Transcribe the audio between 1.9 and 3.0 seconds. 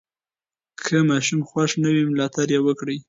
وي، ملاتړ یې وکړئ.